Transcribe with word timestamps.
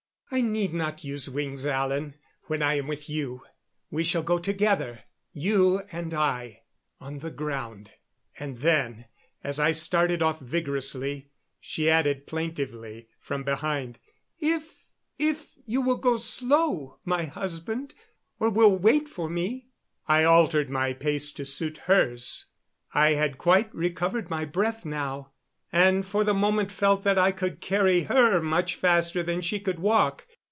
"I 0.33 0.39
need 0.39 0.73
not 0.73 1.03
use 1.03 1.29
wings, 1.29 1.65
Alan, 1.65 2.15
when 2.43 2.61
I 2.61 2.75
am 2.77 2.87
with 2.87 3.09
you. 3.09 3.43
We 3.89 4.05
shall 4.05 4.23
go 4.23 4.39
together, 4.39 5.01
you 5.33 5.79
and 5.91 6.13
I 6.13 6.61
on 7.01 7.19
the 7.19 7.31
ground." 7.31 7.91
And 8.39 8.59
then, 8.59 9.07
as 9.43 9.59
I 9.59 9.73
started 9.73 10.21
off 10.21 10.39
vigorously, 10.39 11.31
she 11.59 11.89
added 11.89 12.27
plaintively 12.27 13.09
from 13.19 13.43
behind 13.43 13.99
me: 14.39 14.53
"If 14.53 14.85
if 15.19 15.51
you 15.65 15.81
will 15.81 15.97
go 15.97 16.15
slow, 16.15 16.99
my 17.03 17.25
husband, 17.25 17.93
or 18.39 18.49
will 18.49 18.77
wait 18.77 19.09
for 19.09 19.29
me." 19.29 19.67
I 20.07 20.23
altered 20.23 20.69
my 20.69 20.93
pace 20.93 21.33
to 21.33 21.45
suit 21.45 21.77
hers. 21.87 22.45
I 22.93 23.11
had 23.15 23.37
quite 23.37 23.75
recovered 23.75 24.29
my 24.29 24.45
breath 24.45 24.85
now, 24.85 25.27
and 25.73 26.05
for 26.05 26.25
the 26.25 26.33
moment 26.33 26.69
felt 26.69 27.05
that 27.05 27.17
I 27.17 27.31
could 27.31 27.61
carry 27.61 28.03
her 28.03 28.41
much 28.41 28.75
faster 28.75 29.23
than 29.23 29.39
she 29.39 29.57
could 29.57 29.79
walk. 29.79 30.25